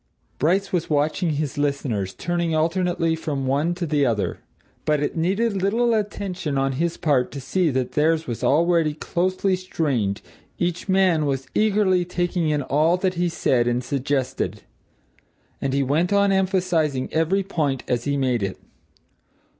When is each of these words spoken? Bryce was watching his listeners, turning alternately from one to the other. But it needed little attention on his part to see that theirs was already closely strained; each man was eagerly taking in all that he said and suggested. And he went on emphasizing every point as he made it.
Bryce 0.39 0.73
was 0.73 0.89
watching 0.89 1.33
his 1.33 1.59
listeners, 1.59 2.15
turning 2.15 2.55
alternately 2.55 3.15
from 3.15 3.45
one 3.45 3.75
to 3.75 3.85
the 3.85 4.03
other. 4.03 4.39
But 4.83 4.99
it 4.99 5.15
needed 5.15 5.61
little 5.61 5.93
attention 5.93 6.57
on 6.57 6.71
his 6.71 6.97
part 6.97 7.29
to 7.33 7.39
see 7.39 7.69
that 7.69 7.91
theirs 7.91 8.25
was 8.25 8.43
already 8.43 8.95
closely 8.95 9.55
strained; 9.55 10.23
each 10.57 10.89
man 10.89 11.27
was 11.27 11.45
eagerly 11.53 12.03
taking 12.03 12.49
in 12.49 12.63
all 12.63 12.97
that 12.97 13.13
he 13.13 13.29
said 13.29 13.67
and 13.67 13.83
suggested. 13.83 14.63
And 15.61 15.71
he 15.71 15.83
went 15.83 16.11
on 16.11 16.31
emphasizing 16.31 17.07
every 17.13 17.43
point 17.43 17.83
as 17.87 18.05
he 18.05 18.17
made 18.17 18.41
it. 18.41 18.57